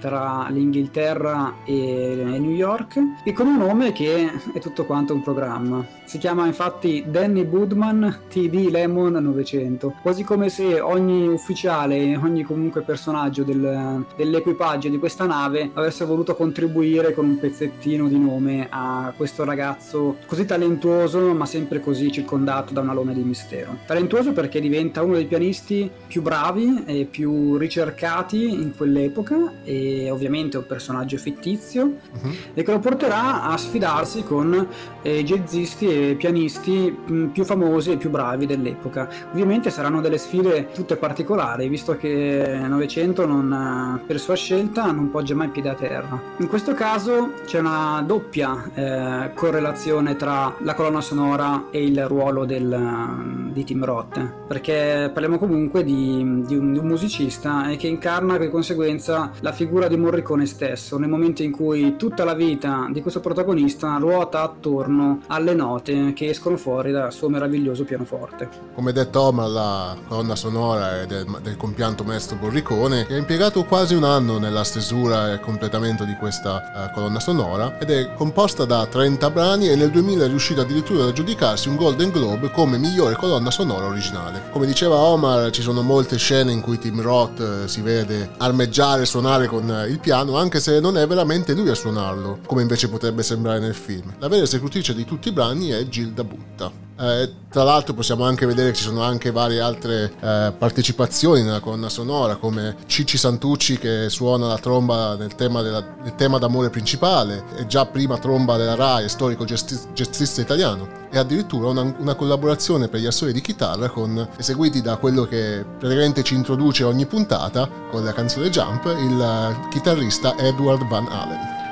tra 0.00 0.48
l'Inghilterra 0.50 1.54
e 1.64 2.14
New 2.38 2.50
York 2.50 3.00
e 3.24 3.32
con 3.32 3.46
un 3.46 3.56
nome 3.56 3.92
che 3.92 4.30
è 4.52 4.58
tutto 4.60 4.84
quanto 4.84 5.14
un 5.14 5.22
programma. 5.22 5.84
Si 6.04 6.18
chiama 6.18 6.46
infatti 6.46 7.04
Danny 7.06 7.44
Budman 7.44 8.20
TD 8.28 8.68
Lemon 8.70 9.12
900, 9.12 9.94
quasi 10.02 10.22
come 10.22 10.50
se 10.50 10.80
ogni 10.80 11.26
ufficiale, 11.26 12.16
ogni 12.16 12.42
comunque 12.42 12.82
personaggio 12.82 13.42
del, 13.42 14.04
dell'equipaggio 14.16 14.88
di 14.88 14.98
questa 14.98 15.24
nave 15.26 15.70
avesse 15.72 16.04
voluto 16.04 16.34
contribuire 16.34 17.14
con 17.14 17.24
un 17.24 17.38
pezzettino 17.38 18.06
di 18.06 18.18
nome 18.18 18.66
a 18.68 19.12
questo 19.16 19.44
ragazzo 19.44 20.16
così 20.26 20.44
talentuoso 20.44 21.32
ma 21.32 21.46
sempre 21.46 21.80
così 21.80 22.12
circondato 22.12 22.72
da 22.72 22.80
una 22.82 22.92
luna 22.92 23.12
di 23.12 23.22
mistero. 23.22 23.78
Talentuoso 23.86 24.32
perché 24.32 24.60
diventa 24.60 25.02
uno 25.02 25.14
dei 25.14 25.26
pianisti 25.26 25.90
più 26.06 26.20
bravi 26.20 26.84
e 26.84 27.06
più 27.06 27.56
ricercati 27.56 28.52
in 28.52 28.74
quell'epoca 28.76 29.33
E 29.64 30.10
ovviamente 30.10 30.56
un 30.56 30.66
personaggio 30.66 31.16
fittizio 31.16 31.84
uh-huh. 31.84 32.30
e 32.54 32.62
che 32.62 32.70
lo 32.70 32.78
porterà 32.78 33.42
a 33.42 33.56
sfidarsi 33.56 34.22
con 34.24 34.66
eh, 35.02 35.22
jazzisti 35.22 36.10
e 36.10 36.14
pianisti 36.14 36.90
mh, 36.90 37.12
mm, 37.12 37.26
più 37.28 37.44
famosi 37.44 37.92
e 37.92 37.96
più 37.96 38.10
bravi 38.10 38.46
dell'epoca. 38.46 39.08
Ovviamente 39.32 39.70
saranno 39.70 40.00
delle 40.00 40.18
sfide 40.18 40.70
tutte 40.72 40.96
particolari 40.96 41.68
visto 41.68 41.96
che 41.96 42.58
Novecento 42.66 43.26
non, 43.26 44.00
per 44.06 44.18
sua 44.18 44.34
scelta 44.34 44.90
non 44.90 45.10
poggia 45.10 45.34
mai 45.34 45.48
piede 45.48 45.68
a 45.70 45.74
terra. 45.74 46.20
In 46.38 46.48
questo 46.48 46.74
caso 46.74 47.32
c'è 47.44 47.58
una 47.58 48.02
doppia 48.06 48.70
eh, 48.74 49.32
correlazione 49.34 50.16
tra 50.16 50.54
la 50.60 50.74
colonna 50.74 51.00
sonora 51.00 51.64
e 51.70 51.84
il 51.84 52.06
ruolo 52.06 52.44
del, 52.44 53.50
di 53.52 53.64
Tim 53.64 53.84
Roth 53.84 54.42
perché 54.46 55.10
parliamo 55.12 55.38
comunque 55.38 55.84
di, 55.84 56.42
di, 56.46 56.56
un, 56.56 56.72
di 56.72 56.78
un 56.78 56.86
musicista 56.86 57.68
e 57.68 57.76
che 57.76 57.86
incarna 57.86 58.38
di 58.38 58.50
conseguenza 58.50 59.23
la 59.40 59.52
figura 59.52 59.88
di 59.88 59.96
Morricone 59.96 60.46
stesso, 60.46 60.98
nel 60.98 61.08
momento 61.08 61.42
in 61.42 61.50
cui 61.50 61.96
tutta 61.96 62.24
la 62.24 62.34
vita 62.34 62.88
di 62.90 63.02
questo 63.02 63.20
protagonista 63.20 63.96
ruota 63.98 64.42
attorno 64.42 65.20
alle 65.28 65.54
note 65.54 66.12
che 66.14 66.28
escono 66.28 66.56
fuori 66.56 66.90
dal 66.90 67.12
suo 67.12 67.28
meraviglioso 67.28 67.84
pianoforte. 67.84 68.48
Come 68.74 68.92
detto 68.92 69.20
Omar, 69.20 69.48
la 69.48 69.96
colonna 70.06 70.36
sonora 70.36 71.04
del, 71.04 71.26
del 71.42 71.56
compianto 71.56 72.04
maestro 72.04 72.36
Morricone, 72.40 73.06
che 73.06 73.14
ha 73.14 73.18
impiegato 73.18 73.64
quasi 73.64 73.94
un 73.94 74.04
anno 74.04 74.38
nella 74.38 74.64
stesura 74.64 75.32
e 75.32 75.40
completamento 75.40 76.04
di 76.04 76.14
questa 76.14 76.90
uh, 76.90 76.94
colonna 76.94 77.20
sonora, 77.20 77.78
ed 77.78 77.90
è 77.90 78.14
composta 78.14 78.64
da 78.64 78.86
30 78.86 79.30
brani 79.30 79.68
e 79.68 79.76
nel 79.76 79.90
2000 79.90 80.24
è 80.24 80.28
riuscito 80.28 80.60
addirittura 80.60 81.02
ad 81.02 81.08
aggiudicarsi 81.10 81.68
un 81.68 81.76
Golden 81.76 82.10
Globe 82.10 82.50
come 82.50 82.78
migliore 82.78 83.16
colonna 83.16 83.50
sonora 83.50 83.86
originale. 83.86 84.42
Come 84.50 84.66
diceva 84.66 84.96
Omar, 84.96 85.50
ci 85.50 85.62
sono 85.62 85.82
molte 85.82 86.16
scene 86.16 86.52
in 86.52 86.60
cui 86.60 86.78
Tim 86.78 87.00
Roth 87.00 87.38
uh, 87.38 87.66
si 87.66 87.80
vede 87.80 88.30
armeggiare 88.38 89.04
suonare 89.14 89.46
con 89.46 89.70
eh, 89.70 89.86
il 89.86 90.00
piano, 90.00 90.36
anche 90.36 90.58
se 90.58 90.80
non 90.80 90.98
è 90.98 91.06
veramente 91.06 91.54
lui 91.54 91.68
a 91.68 91.74
suonarlo, 91.74 92.40
come 92.46 92.62
invece 92.62 92.88
potrebbe 92.88 93.22
sembrare 93.22 93.60
nel 93.60 93.74
film. 93.74 94.12
La 94.18 94.26
vera 94.26 94.42
esecutrice 94.42 94.92
di 94.92 95.04
tutti 95.04 95.28
i 95.28 95.32
brani 95.32 95.68
è 95.68 95.86
Gilda 95.86 96.24
Butta. 96.24 96.83
Eh, 96.96 97.32
tra 97.48 97.64
l'altro 97.64 97.92
possiamo 97.92 98.24
anche 98.24 98.46
vedere 98.46 98.70
che 98.70 98.76
ci 98.76 98.84
sono 98.84 99.02
anche 99.02 99.32
varie 99.32 99.60
altre 99.60 100.12
eh, 100.20 100.52
partecipazioni 100.56 101.42
nella 101.42 101.60
colonna 101.60 101.88
sonora, 101.88 102.36
come 102.36 102.76
Cicci 102.86 103.16
Santucci 103.16 103.78
che 103.78 104.08
suona 104.08 104.46
la 104.46 104.58
tromba 104.58 105.16
nel 105.16 105.34
tema, 105.34 105.62
della, 105.62 105.84
nel 106.02 106.14
tema 106.14 106.38
d'amore 106.38 106.70
principale, 106.70 107.44
e 107.56 107.66
già 107.66 107.86
prima 107.86 108.18
tromba 108.18 108.56
della 108.56 108.74
RAI, 108.74 109.08
storico 109.08 109.44
jazzista 109.44 110.40
italiano, 110.40 110.88
e 111.10 111.18
addirittura 111.18 111.68
una, 111.68 111.94
una 111.98 112.14
collaborazione 112.14 112.88
per 112.88 113.00
gli 113.00 113.06
assoli 113.06 113.32
di 113.32 113.40
chitarra 113.40 113.88
con, 113.88 114.28
eseguiti 114.36 114.80
da 114.80 114.96
quello 114.96 115.24
che 115.24 115.64
praticamente 115.78 116.22
ci 116.22 116.34
introduce 116.34 116.84
ogni 116.84 117.06
puntata 117.06 117.68
con 117.90 118.04
la 118.04 118.12
canzone 118.12 118.50
Jump, 118.50 118.84
il 118.86 119.68
chitarrista 119.70 120.36
Edward 120.38 120.86
Van 120.86 121.06
Allen. 121.08 121.63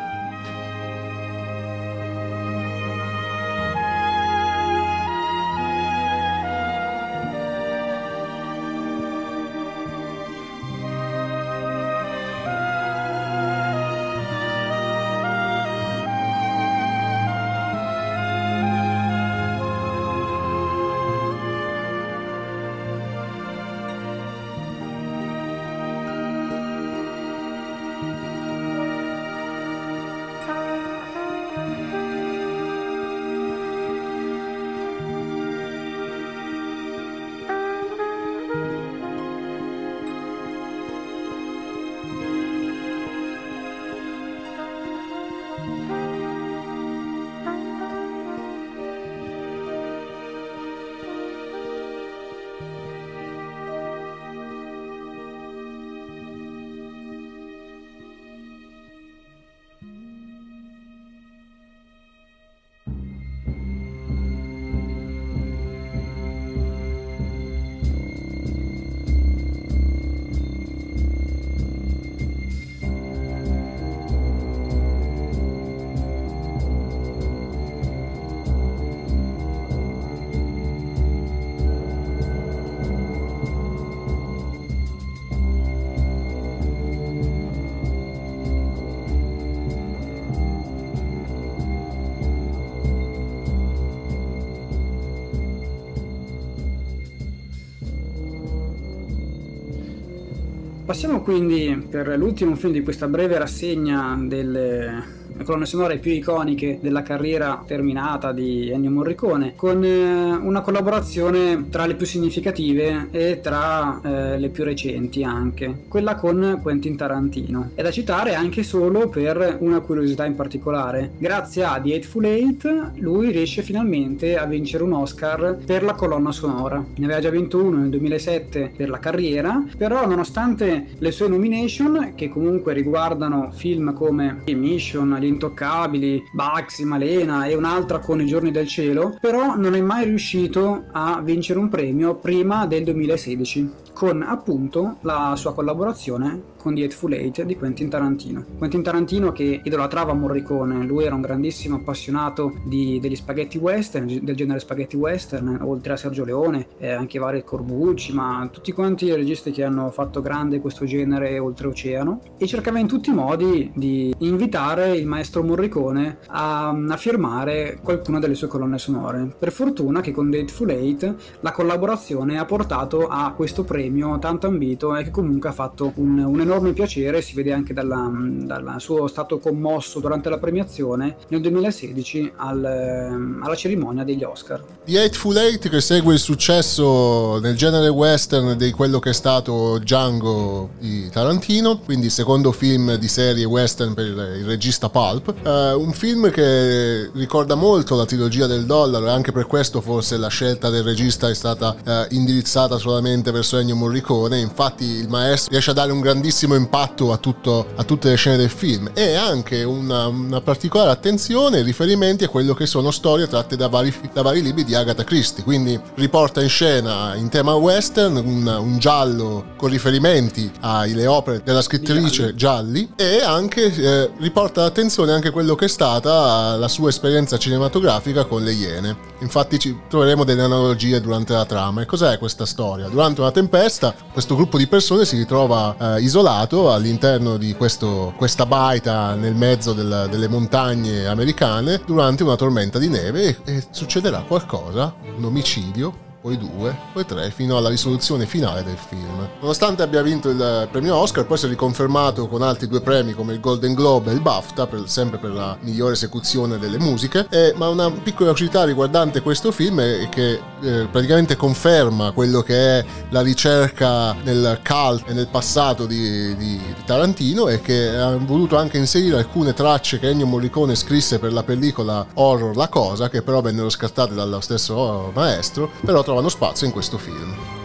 Passiamo 100.92 101.22
quindi 101.22 101.86
per 101.88 102.18
l'ultimo 102.18 102.54
film 102.54 102.74
di 102.74 102.82
questa 102.82 103.08
breve 103.08 103.38
rassegna 103.38 104.14
delle 104.28 105.21
le 105.42 105.44
colonne 105.44 105.66
sonore 105.66 105.98
più 105.98 106.12
iconiche 106.12 106.78
della 106.80 107.02
carriera 107.02 107.62
terminata 107.66 108.32
di 108.32 108.70
Ennio 108.70 108.90
Morricone, 108.90 109.54
con 109.56 109.84
eh, 109.84 110.30
una 110.30 110.60
collaborazione 110.60 111.66
tra 111.68 111.84
le 111.84 111.96
più 111.96 112.06
significative 112.06 113.08
e 113.10 113.40
tra 113.42 114.00
eh, 114.02 114.38
le 114.38 114.48
più 114.50 114.62
recenti 114.62 115.24
anche, 115.24 115.84
quella 115.88 116.14
con 116.14 116.60
Quentin 116.62 116.96
Tarantino. 116.96 117.70
È 117.74 117.82
da 117.82 117.90
citare 117.90 118.34
anche 118.34 118.62
solo 118.62 119.08
per 119.08 119.56
una 119.60 119.80
curiosità 119.80 120.24
in 120.24 120.36
particolare. 120.36 121.12
Grazie 121.18 121.64
a 121.64 121.80
The 121.80 121.92
Eightful 121.92 122.24
Eight 122.24 122.90
lui 122.96 123.32
riesce 123.32 123.62
finalmente 123.62 124.38
a 124.38 124.46
vincere 124.46 124.84
un 124.84 124.92
Oscar 124.92 125.58
per 125.64 125.82
la 125.82 125.94
colonna 125.94 126.30
sonora. 126.30 126.84
Ne 126.96 127.04
aveva 127.04 127.20
già 127.20 127.30
vinto 127.30 127.62
uno 127.62 127.78
nel 127.78 127.90
2007 127.90 128.72
per 128.76 128.88
la 128.88 128.98
carriera, 128.98 129.64
però 129.76 130.06
nonostante 130.06 130.90
le 130.96 131.10
sue 131.10 131.26
nomination, 131.26 132.12
che 132.14 132.28
comunque 132.28 132.72
riguardano 132.72 133.50
film 133.52 133.92
come 133.92 134.42
Mission, 134.54 135.16
Gli 135.20 135.26
Intoccabili, 135.32 136.24
Baxi, 136.32 136.84
Malena 136.84 137.46
e 137.46 137.54
un'altra 137.54 137.98
con 137.98 138.20
I 138.20 138.26
Giorni 138.26 138.50
del 138.50 138.68
Cielo, 138.68 139.16
però 139.20 139.56
non 139.56 139.74
è 139.74 139.80
mai 139.80 140.04
riuscito 140.04 140.84
a 140.92 141.20
vincere 141.22 141.58
un 141.58 141.68
premio 141.68 142.14
prima 142.16 142.66
del 142.66 142.84
2016 142.84 143.70
con 143.92 144.22
appunto 144.22 144.96
la 145.02 145.34
sua 145.36 145.54
collaborazione 145.54 146.50
con 146.62 146.76
The 146.76 146.84
Hateful 146.84 147.12
Eight 147.12 147.42
di 147.42 147.56
Quentin 147.56 147.88
Tarantino. 147.88 148.44
Quentin 148.56 148.84
Tarantino 148.84 149.32
che 149.32 149.60
idolatrava 149.64 150.14
Morricone, 150.14 150.86
lui 150.86 151.04
era 151.04 151.16
un 151.16 151.20
grandissimo 151.20 151.76
appassionato 151.76 152.54
di, 152.64 153.00
degli 153.00 153.16
spaghetti 153.16 153.58
western, 153.58 154.06
del 154.22 154.36
genere 154.36 154.60
spaghetti 154.60 154.94
western, 154.94 155.58
oltre 155.62 155.94
a 155.94 155.96
Sergio 155.96 156.24
Leone, 156.24 156.68
e 156.78 156.90
anche 156.90 157.18
vari 157.18 157.42
Corbucci, 157.42 158.14
ma 158.14 158.48
tutti 158.52 158.70
quanti 158.70 159.06
i 159.06 159.14
registi 159.14 159.50
che 159.50 159.64
hanno 159.64 159.90
fatto 159.90 160.22
grande 160.22 160.60
questo 160.60 160.84
genere 160.84 161.36
oltreoceano 161.40 162.20
e 162.38 162.46
cercava 162.46 162.78
in 162.78 162.86
tutti 162.86 163.10
i 163.10 163.14
modi 163.14 163.72
di 163.74 164.14
invitare 164.18 164.96
il 164.96 165.06
maestro 165.06 165.42
Morricone 165.42 166.18
a, 166.28 166.68
a 166.68 166.96
firmare 166.96 167.80
qualcuna 167.82 168.20
delle 168.20 168.36
sue 168.36 168.46
colonne 168.46 168.78
sonore. 168.78 169.34
Per 169.36 169.50
fortuna 169.50 170.00
che 170.00 170.12
con 170.12 170.30
The 170.30 170.38
Hateful 170.38 170.70
Eight 170.70 171.14
la 171.40 171.50
collaborazione 171.50 172.38
ha 172.38 172.44
portato 172.44 173.08
a 173.08 173.32
questo 173.34 173.64
premio 173.64 174.20
tanto 174.20 174.46
ambito 174.46 174.94
e 174.94 175.02
che 175.02 175.10
comunque 175.10 175.48
ha 175.48 175.52
fatto 175.52 175.90
un, 175.96 176.18
un 176.18 176.40
enorme 176.40 176.50
enorme 176.52 176.72
piacere, 176.72 177.22
si 177.22 177.34
vede 177.34 177.52
anche 177.52 177.72
dal 177.72 178.74
suo 178.78 179.06
stato 179.06 179.38
commosso 179.38 180.00
durante 180.00 180.28
la 180.28 180.38
premiazione 180.38 181.16
nel 181.28 181.40
2016 181.40 182.32
al, 182.36 182.64
ehm, 182.64 183.40
alla 183.42 183.54
cerimonia 183.54 184.04
degli 184.04 184.22
Oscar. 184.22 184.62
The 184.84 185.00
Eightful 185.00 185.36
Eight 185.36 185.68
che 185.68 185.80
segue 185.80 186.12
il 186.12 186.18
successo 186.18 187.38
nel 187.40 187.56
genere 187.56 187.88
western 187.88 188.56
di 188.56 188.70
quello 188.70 188.98
che 188.98 189.10
è 189.10 189.12
stato 189.14 189.78
Django 189.78 190.70
di 190.78 191.08
Tarantino, 191.08 191.78
quindi 191.78 192.06
il 192.06 192.12
secondo 192.12 192.52
film 192.52 192.96
di 192.96 193.08
serie 193.08 193.44
western 193.44 193.94
per 193.94 194.06
il 194.06 194.44
regista 194.44 194.90
Pulp, 194.90 195.34
uh, 195.42 195.80
un 195.80 195.92
film 195.92 196.30
che 196.30 197.10
ricorda 197.14 197.54
molto 197.54 197.96
la 197.96 198.04
trilogia 198.04 198.46
del 198.46 198.66
dollaro 198.66 199.06
e 199.06 199.10
anche 199.10 199.32
per 199.32 199.46
questo 199.46 199.80
forse 199.80 200.18
la 200.18 200.28
scelta 200.28 200.68
del 200.68 200.82
regista 200.82 201.28
è 201.28 201.34
stata 201.34 201.74
uh, 201.84 202.14
indirizzata 202.14 202.76
solamente 202.76 203.30
verso 203.30 203.56
Ennio 203.56 203.76
Morricone, 203.76 204.38
infatti 204.38 204.84
il 204.84 205.08
maestro 205.08 205.52
riesce 205.52 205.70
a 205.70 205.74
dare 205.74 205.92
un 205.92 206.00
grandissimo 206.00 206.41
grandissimo 206.42 206.54
impatto 206.54 207.12
a, 207.12 207.16
tutto, 207.18 207.66
a 207.76 207.84
tutte 207.84 208.08
le 208.08 208.16
scene 208.16 208.36
del 208.36 208.50
film 208.50 208.90
e 208.94 209.14
anche 209.14 209.62
una, 209.62 210.06
una, 210.06 210.40
particolare 210.40 210.90
attenzione 210.90 211.58
e 211.58 211.62
riferimenti 211.62 212.24
a 212.24 212.28
quello 212.28 212.54
che 212.54 212.66
sono 212.66 212.90
storie 212.90 213.28
tratte 213.28 213.56
da 213.56 213.68
vari, 213.68 213.94
da 214.12 214.22
vari, 214.22 214.42
libri 214.42 214.64
di 214.64 214.74
Agatha 214.74 215.04
Christie. 215.04 215.44
Quindi 215.44 215.78
riporta 215.94 216.42
in 216.42 216.48
scena 216.48 217.14
in 217.14 217.28
tema 217.28 217.54
western 217.54 218.16
un, 218.16 218.46
un 218.46 218.78
giallo 218.78 219.52
con 219.56 219.70
riferimenti 219.70 220.50
alle 220.60 221.06
opere 221.06 221.42
della 221.44 221.62
scrittrice 221.62 222.34
Gialli 222.34 222.92
e 222.96 223.22
anche 223.22 223.72
eh, 223.72 224.10
riporta 224.18 224.62
l'attenzione 224.62 225.12
anche 225.12 225.28
a 225.28 225.32
quello 225.32 225.54
che 225.54 225.66
è 225.66 225.68
stata 225.68 226.56
la 226.56 226.68
sua 226.68 226.88
esperienza 226.88 227.38
cinematografica 227.38 228.24
con 228.24 228.42
le 228.42 228.52
Iene. 228.52 229.10
Infatti 229.20 229.58
ci 229.58 229.78
troveremo 229.88 230.24
delle 230.24 230.42
analogie 230.42 231.00
durante 231.00 231.32
la 231.32 231.44
trama. 231.44 231.82
E 231.82 231.86
cos'è 231.86 232.18
questa 232.18 232.46
storia? 232.46 232.88
Durante 232.88 233.20
una 233.20 233.30
tempesta 233.30 233.94
questo 234.12 234.34
gruppo 234.34 234.58
di 234.58 234.66
persone 234.66 235.04
si 235.04 235.16
ritrova 235.16 235.96
eh, 235.96 236.00
isolato 236.00 236.31
isolato 236.32 236.72
all'interno 236.72 237.36
di 237.36 237.54
questo, 237.54 238.14
questa 238.16 238.46
baita 238.46 239.14
nel 239.14 239.34
mezzo 239.34 239.72
del, 239.74 240.08
delle 240.10 240.28
montagne 240.28 241.06
americane 241.06 241.82
durante 241.84 242.22
una 242.22 242.36
tormenta 242.36 242.78
di 242.78 242.88
neve 242.88 243.24
e, 243.24 243.36
e 243.44 243.64
succederà 243.70 244.22
qualcosa, 244.22 244.94
un 245.16 245.24
omicidio 245.24 246.10
poi 246.22 246.38
due, 246.38 246.74
poi 246.92 247.04
tre, 247.04 247.30
fino 247.30 247.56
alla 247.56 247.68
risoluzione 247.68 248.26
finale 248.26 248.62
del 248.62 248.76
film. 248.76 249.28
Nonostante 249.40 249.82
abbia 249.82 250.02
vinto 250.02 250.28
il 250.28 250.68
premio 250.70 250.94
Oscar, 250.94 251.26
poi 251.26 251.36
si 251.36 251.46
è 251.46 251.48
riconfermato 251.48 252.28
con 252.28 252.42
altri 252.42 252.68
due 252.68 252.80
premi 252.80 253.12
come 253.12 253.32
il 253.32 253.40
Golden 253.40 253.74
Globe 253.74 254.12
e 254.12 254.14
il 254.14 254.20
BAFTA, 254.20 254.68
per, 254.68 254.88
sempre 254.88 255.18
per 255.18 255.32
la 255.32 255.56
migliore 255.60 255.94
esecuzione 255.94 256.58
delle 256.58 256.78
musiche, 256.78 257.26
eh, 257.28 257.52
ma 257.56 257.68
una 257.68 257.90
piccola 257.90 258.30
curiosità 258.30 258.64
riguardante 258.64 259.20
questo 259.20 259.50
film 259.50 259.80
è 259.80 260.08
che 260.08 260.40
eh, 260.60 260.86
praticamente 260.90 261.34
conferma 261.34 262.12
quello 262.12 262.40
che 262.40 262.78
è 262.78 262.84
la 263.10 263.20
ricerca 263.20 264.12
nel 264.22 264.60
cult 264.64 265.08
e 265.08 265.12
nel 265.14 265.26
passato 265.26 265.86
di, 265.86 266.36
di, 266.36 266.56
di 266.58 266.74
Tarantino 266.84 267.48
e 267.48 267.60
che 267.60 267.88
ha 267.88 268.16
voluto 268.16 268.56
anche 268.56 268.78
inserire 268.78 269.16
alcune 269.16 269.54
tracce 269.54 269.98
che 269.98 270.08
Ennio 270.08 270.26
Morricone 270.26 270.76
scrisse 270.76 271.18
per 271.18 271.32
la 271.32 271.42
pellicola 271.42 272.06
horror 272.14 272.54
La 272.54 272.68
Cosa, 272.68 273.08
che 273.08 273.22
però 273.22 273.40
vennero 273.40 273.68
scartate 273.68 274.14
dallo 274.14 274.40
stesso 274.40 275.10
maestro, 275.14 275.70
però 275.84 276.02
trovano 276.12 276.28
spazio 276.28 276.66
in 276.66 276.72
questo 276.74 276.98
film. 276.98 277.61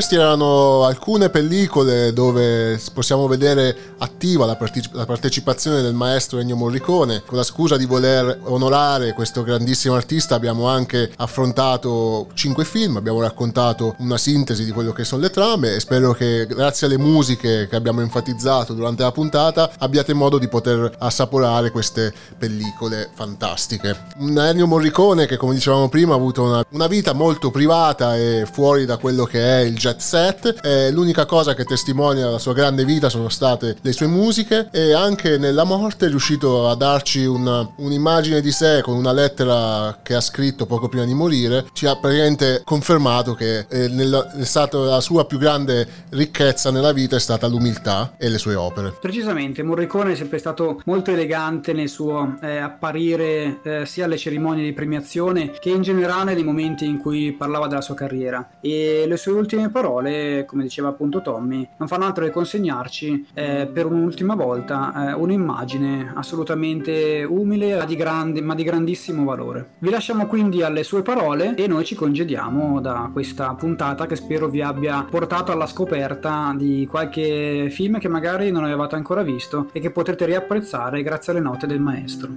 Queste 0.00 0.16
erano 0.16 0.84
alcune 0.84 1.28
pellicole 1.28 2.14
dove 2.14 2.80
possiamo 2.94 3.26
vedere 3.28 3.76
attiva 3.98 4.46
la, 4.46 4.56
parte- 4.56 4.80
la, 4.92 5.04
partecipazione 5.04 5.82
del 5.82 5.92
maestro 5.92 6.38
Ennio 6.38 6.56
Morricone. 6.56 7.22
Con 7.26 7.36
la 7.36 7.42
scusa 7.42 7.76
di 7.76 7.84
voler 7.84 8.38
onorare 8.44 9.12
questo 9.12 9.42
grandissimo 9.42 9.94
artista 9.94 10.34
abbiamo 10.34 10.68
anche 10.68 11.10
affrontato 11.16 12.28
cinque 12.32 12.64
film, 12.64 12.96
abbiamo 12.96 13.20
raccontato 13.20 13.94
una 13.98 14.16
sintesi 14.16 14.64
di 14.64 14.70
quello 14.70 14.92
che 14.92 15.04
sono 15.04 15.20
le 15.20 15.28
trame 15.28 15.74
e 15.74 15.80
spero 15.80 16.14
che 16.14 16.46
grazie 16.46 16.86
alle 16.86 16.96
musiche 16.96 17.68
che 17.68 17.76
abbiamo 17.76 18.00
enfatizzato 18.00 18.72
durante 18.72 19.02
la 19.02 19.12
puntata 19.12 19.70
abbiate 19.80 20.14
modo 20.14 20.38
di 20.38 20.48
poter 20.48 20.96
assaporare 20.98 21.70
queste 21.70 22.10
pellicole 22.38 23.10
fantastiche. 23.12 24.06
Un 24.16 24.38
Ennio 24.38 24.66
Morricone 24.66 25.26
che 25.26 25.36
come 25.36 25.52
dicevamo 25.52 25.90
prima 25.90 26.14
ha 26.14 26.16
avuto 26.16 26.42
una, 26.42 26.64
una 26.70 26.86
vita 26.86 27.12
molto 27.12 27.50
privata 27.50 28.16
e 28.16 28.48
fuori 28.50 28.86
da 28.86 28.96
quello 28.96 29.26
che 29.26 29.42
è 29.42 29.60
il 29.60 29.76
jet 29.90 30.00
set. 30.00 30.58
Eh, 30.62 30.90
l'unica 30.90 31.26
cosa 31.26 31.54
che 31.54 31.64
testimonia 31.64 32.28
la 32.28 32.38
sua 32.38 32.52
grande 32.52 32.84
vita 32.84 33.08
sono 33.08 33.28
state 33.28 33.76
le 33.80 33.92
sue 33.92 34.06
musiche 34.06 34.68
e 34.70 34.92
anche 34.92 35.38
nella 35.38 35.64
morte 35.64 36.06
è 36.06 36.08
riuscito 36.08 36.68
a 36.68 36.74
darci 36.74 37.24
una, 37.24 37.68
un'immagine 37.76 38.40
di 38.40 38.52
sé 38.52 38.80
con 38.82 38.96
una 38.96 39.12
lettera 39.12 39.98
che 40.02 40.14
ha 40.14 40.20
scritto 40.20 40.66
poco 40.66 40.88
prima 40.88 41.04
di 41.04 41.14
morire. 41.14 41.66
Ci 41.72 41.86
ha 41.86 41.96
praticamente 41.96 42.62
confermato 42.64 43.34
che 43.34 43.66
eh, 43.68 43.88
nella, 43.88 44.32
è 44.32 44.44
stata 44.44 44.78
la 44.78 45.00
sua 45.00 45.24
più 45.24 45.38
grande 45.38 45.86
ricchezza 46.10 46.70
nella 46.70 46.92
vita 46.92 47.16
è 47.16 47.20
stata 47.20 47.46
l'umiltà 47.46 48.14
e 48.16 48.28
le 48.28 48.38
sue 48.38 48.54
opere. 48.54 48.94
Precisamente, 49.00 49.62
Morricone 49.62 50.12
è 50.12 50.16
sempre 50.16 50.38
stato 50.38 50.80
molto 50.84 51.10
elegante 51.10 51.72
nel 51.72 51.88
suo 51.88 52.36
eh, 52.42 52.58
apparire 52.58 53.60
eh, 53.62 53.86
sia 53.86 54.04
alle 54.04 54.18
cerimonie 54.18 54.64
di 54.64 54.72
premiazione 54.72 55.50
che 55.58 55.70
in 55.70 55.82
generale 55.82 56.34
nei 56.34 56.44
momenti 56.44 56.84
in 56.84 56.98
cui 56.98 57.32
parlava 57.32 57.66
della 57.66 57.80
sua 57.80 57.94
carriera. 57.94 58.48
E 58.60 59.04
le 59.06 59.16
sue 59.16 59.32
ultime 59.32 59.70
parole, 59.80 60.44
come 60.44 60.62
diceva 60.62 60.88
appunto 60.88 61.22
Tommy, 61.22 61.66
non 61.78 61.88
fanno 61.88 62.04
altro 62.04 62.24
che 62.24 62.30
consegnarci 62.30 63.28
eh, 63.32 63.68
per 63.72 63.86
un'ultima 63.86 64.34
volta 64.34 65.10
eh, 65.10 65.12
un'immagine 65.14 66.12
assolutamente 66.14 67.24
umile 67.24 67.78
ma 67.78 67.86
di, 67.86 67.96
grande, 67.96 68.42
ma 68.42 68.54
di 68.54 68.62
grandissimo 68.62 69.24
valore. 69.24 69.70
Vi 69.78 69.88
lasciamo 69.88 70.26
quindi 70.26 70.62
alle 70.62 70.82
sue 70.82 71.00
parole 71.00 71.54
e 71.54 71.66
noi 71.66 71.84
ci 71.86 71.94
congediamo 71.94 72.80
da 72.80 73.08
questa 73.10 73.54
puntata 73.54 74.06
che 74.06 74.16
spero 74.16 74.48
vi 74.48 74.60
abbia 74.60 75.06
portato 75.08 75.50
alla 75.50 75.66
scoperta 75.66 76.52
di 76.54 76.86
qualche 76.88 77.68
film 77.70 77.98
che 77.98 78.08
magari 78.08 78.50
non 78.50 78.64
avevate 78.64 78.96
ancora 78.96 79.22
visto 79.22 79.70
e 79.72 79.80
che 79.80 79.90
potrete 79.90 80.26
riapprezzare 80.26 81.02
grazie 81.02 81.32
alle 81.32 81.40
note 81.40 81.66
del 81.66 81.80
maestro. 81.80 82.30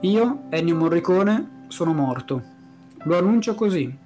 Io, 0.00 0.44
Ennio 0.48 0.76
Morricone, 0.76 1.64
sono 1.68 1.92
morto. 1.92 2.42
Lo 3.04 3.18
annuncio 3.18 3.54
così 3.54 3.98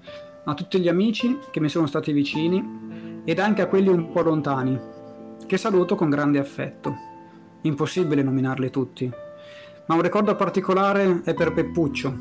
a 0.44 0.54
tutti 0.54 0.78
gli 0.78 0.88
amici 0.88 1.38
che 1.50 1.61
mi 1.61 1.68
sono 1.68 1.87
stati 1.87 2.12
vicini 2.12 3.22
ed 3.24 3.38
anche 3.38 3.62
a 3.62 3.66
quelli 3.66 3.88
un 3.88 4.12
po' 4.12 4.22
lontani, 4.22 4.78
che 5.46 5.57
saluto 5.57 5.94
con 5.94 6.11
grande 6.11 6.38
affetto. 6.38 6.94
Impossibile 7.62 8.22
nominarli 8.22 8.70
tutti, 8.70 9.11
ma 9.87 9.94
un 9.94 10.02
ricordo 10.02 10.35
particolare 10.37 11.22
è 11.24 11.33
per 11.33 11.52
Peppuccio, 11.52 12.14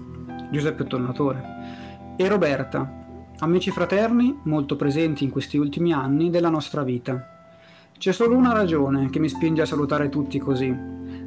Giuseppe 0.51 0.85
Tornatore, 0.85 2.15
e 2.15 2.27
Roberta, 2.27 3.01
amici 3.39 3.71
fraterni 3.71 4.39
molto 4.43 4.75
presenti 4.75 5.25
in 5.25 5.29
questi 5.29 5.57
ultimi 5.57 5.91
anni 5.91 6.29
della 6.29 6.49
nostra 6.49 6.83
vita. 6.83 7.27
C'è 7.97 8.11
solo 8.13 8.35
una 8.35 8.53
ragione 8.53 9.09
che 9.09 9.19
mi 9.19 9.27
spinge 9.29 9.61
a 9.61 9.65
salutare 9.65 10.09
tutti 10.09 10.39
così 10.39 10.73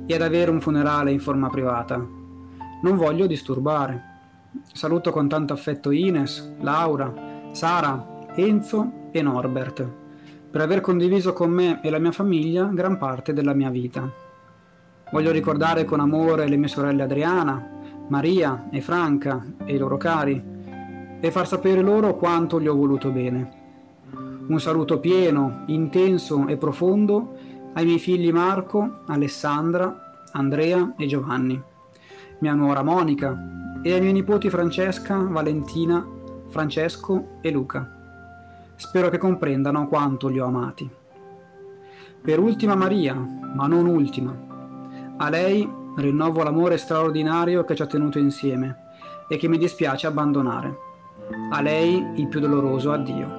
e 0.06 0.14
ad 0.14 0.22
avere 0.22 0.50
un 0.50 0.60
funerale 0.60 1.10
in 1.10 1.20
forma 1.20 1.50
privata. 1.50 1.96
Non 1.96 2.96
voglio 2.96 3.26
disturbare. 3.26 4.15
Saluto 4.72 5.10
con 5.10 5.28
tanto 5.28 5.52
affetto 5.52 5.90
Ines, 5.90 6.54
Laura, 6.60 7.12
Sara, 7.52 8.28
Enzo 8.34 9.08
e 9.10 9.22
Norbert, 9.22 9.88
per 10.50 10.60
aver 10.60 10.80
condiviso 10.80 11.32
con 11.32 11.50
me 11.50 11.80
e 11.82 11.90
la 11.90 11.98
mia 11.98 12.12
famiglia 12.12 12.64
gran 12.64 12.98
parte 12.98 13.32
della 13.32 13.54
mia 13.54 13.70
vita. 13.70 14.10
Voglio 15.12 15.30
ricordare 15.30 15.84
con 15.84 16.00
amore 16.00 16.48
le 16.48 16.56
mie 16.56 16.68
sorelle 16.68 17.02
Adriana, 17.02 17.70
Maria 18.08 18.68
e 18.70 18.80
Franca 18.80 19.44
e 19.64 19.74
i 19.74 19.78
loro 19.78 19.96
cari 19.96 20.42
e 21.20 21.30
far 21.30 21.46
sapere 21.46 21.80
loro 21.80 22.16
quanto 22.16 22.60
gli 22.60 22.66
ho 22.68 22.74
voluto 22.74 23.10
bene. 23.10 23.64
Un 24.46 24.60
saluto 24.60 25.00
pieno, 25.00 25.64
intenso 25.66 26.46
e 26.46 26.56
profondo 26.56 27.36
ai 27.74 27.84
miei 27.84 27.98
figli 27.98 28.30
Marco, 28.30 29.02
Alessandra, 29.06 30.24
Andrea 30.32 30.94
e 30.96 31.06
Giovanni, 31.06 31.60
mia 32.38 32.54
nuora 32.54 32.82
Monica, 32.82 33.36
e 33.86 33.92
ai 33.92 34.00
miei 34.00 34.12
nipoti 34.12 34.50
Francesca, 34.50 35.16
Valentina, 35.16 36.04
Francesco 36.48 37.38
e 37.40 37.52
Luca. 37.52 37.88
Spero 38.74 39.08
che 39.10 39.16
comprendano 39.16 39.86
quanto 39.86 40.26
li 40.26 40.40
ho 40.40 40.46
amati. 40.46 40.90
Per 42.20 42.38
ultima 42.40 42.74
Maria, 42.74 43.14
ma 43.14 43.68
non 43.68 43.86
ultima. 43.86 44.36
A 45.18 45.30
lei 45.30 45.70
rinnovo 45.98 46.42
l'amore 46.42 46.78
straordinario 46.78 47.62
che 47.62 47.76
ci 47.76 47.82
ha 47.82 47.86
tenuto 47.86 48.18
insieme 48.18 48.76
e 49.28 49.36
che 49.36 49.46
mi 49.46 49.56
dispiace 49.56 50.08
abbandonare. 50.08 50.76
A 51.52 51.62
lei 51.62 52.04
il 52.16 52.26
più 52.26 52.40
doloroso 52.40 52.90
addio. 52.90 53.35